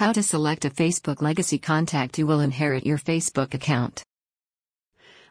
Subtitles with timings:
[0.00, 4.02] How to select a Facebook legacy contact who will inherit your Facebook account.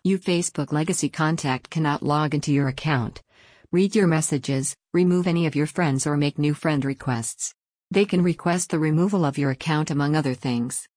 [0.03, 3.23] You Facebook legacy contact cannot log into your account,
[3.71, 7.51] read your messages, remove any of your friends, or make new friend requests.
[7.89, 10.87] They can request the removal of your account, among other things.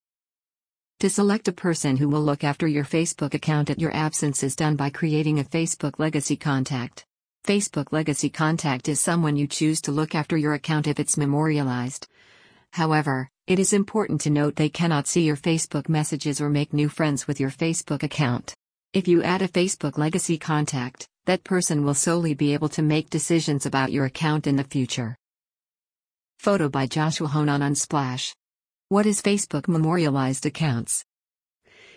[1.00, 4.54] To select a person who will look after your Facebook account at your absence is
[4.54, 7.06] done by creating a Facebook legacy contact.
[7.46, 12.06] Facebook legacy contact is someone you choose to look after your account if it's memorialized.
[12.72, 16.88] However, it is important to note they cannot see your Facebook messages or make new
[16.88, 18.54] friends with your Facebook account.
[18.92, 23.10] If you add a Facebook legacy contact, that person will solely be able to make
[23.10, 25.16] decisions about your account in the future.
[26.38, 28.32] Photo by Joshua Honan on Unsplash.
[28.90, 31.04] What is Facebook memorialized accounts?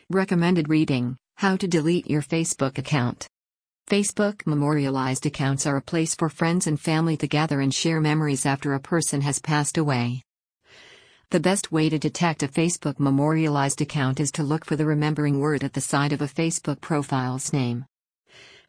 [0.10, 3.28] Recommended reading How to delete your Facebook account.
[3.88, 8.48] Facebook memorialized accounts are a place for friends and family to gather and share memories
[8.48, 10.24] after a person has passed away.
[11.32, 15.40] The best way to detect a Facebook memorialized account is to look for the remembering
[15.40, 17.86] word at the side of a Facebook profile's name.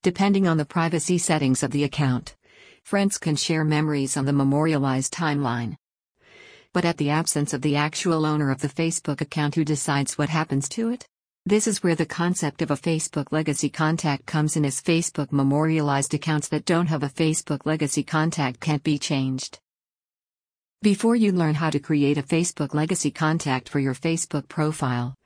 [0.03, 2.35] Depending on the privacy settings of the account,
[2.83, 5.77] friends can share memories on the memorialized timeline.
[6.73, 10.31] But at the absence of the actual owner of the Facebook account who decides what
[10.31, 11.07] happens to it?
[11.45, 16.15] This is where the concept of a Facebook legacy contact comes in as Facebook memorialized
[16.15, 19.61] accounts that don't have a Facebook legacy contact can't be changed.
[20.87, 25.17] Before you learn how to create a Facebook legacy contact for your Facebook profile,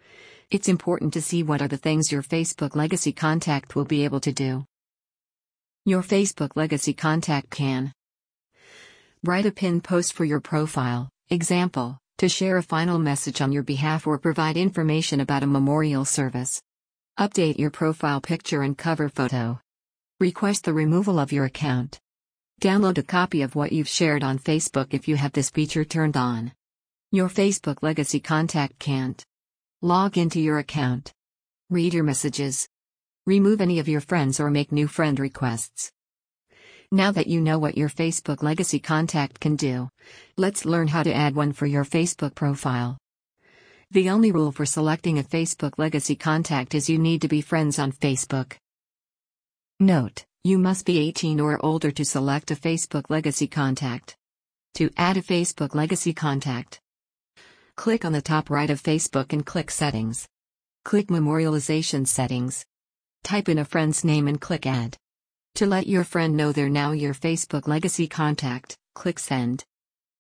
[0.51, 4.21] it's important to see what are the things your Facebook legacy contact will be able
[4.21, 4.65] to do.
[5.85, 7.93] Your Facebook legacy contact can
[9.23, 13.63] write a pin post for your profile, example, to share a final message on your
[13.63, 16.63] behalf or provide information about a memorial service.
[17.19, 19.61] Update your profile picture and cover photo.
[20.21, 22.00] Request the removal of your account.
[22.61, 26.15] Download a copy of what you've shared on Facebook if you have this feature turned
[26.15, 26.53] on.
[27.11, 29.25] Your Facebook legacy contact can't
[29.81, 31.11] log into your account,
[31.71, 32.69] read your messages,
[33.25, 35.91] remove any of your friends, or make new friend requests.
[36.93, 39.89] Now that you know what your Facebook legacy contact can do,
[40.37, 42.99] let's learn how to add one for your Facebook profile.
[43.91, 47.79] The only rule for selecting a Facebook legacy contact is you need to be friends
[47.79, 48.59] on Facebook.
[49.79, 54.17] Note you must be 18 or older to select a Facebook Legacy contact.
[54.75, 56.81] To add a Facebook Legacy contact,
[57.77, 60.27] click on the top right of Facebook and click Settings.
[60.83, 62.65] Click Memorialization Settings.
[63.23, 64.97] Type in a friend's name and click Add.
[65.57, 69.63] To let your friend know they're now your Facebook Legacy contact, click Send.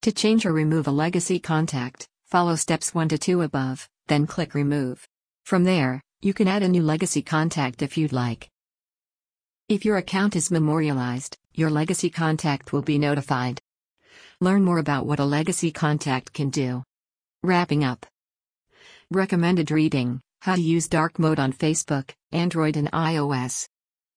[0.02, 4.52] To change or remove a legacy contact, follow steps 1 to 2 above, then click
[4.52, 5.08] Remove.
[5.46, 8.50] From there, you can add a new legacy contact if you'd like.
[9.70, 13.60] If your account is memorialized, your legacy contact will be notified.
[14.40, 16.82] Learn more about what a legacy contact can do.
[17.44, 18.04] Wrapping up.
[19.12, 23.68] Recommended reading How to Use Dark Mode on Facebook, Android, and iOS.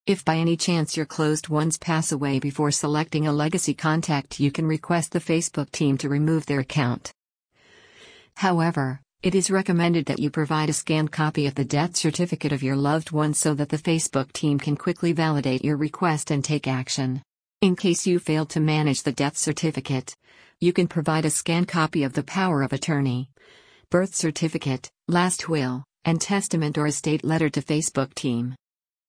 [0.07, 4.51] If by any chance your closed ones pass away before selecting a legacy contact, you
[4.51, 7.13] can request the Facebook team to remove their account.
[8.37, 12.61] However, it is recommended that you provide a scanned copy of the death certificate of
[12.61, 16.67] your loved one so that the Facebook team can quickly validate your request and take
[16.67, 17.21] action.
[17.61, 20.13] In case you failed to manage the death certificate,
[20.59, 23.29] you can provide a scanned copy of the power of attorney,
[23.89, 28.55] birth certificate, last will, and testament or estate letter to Facebook team.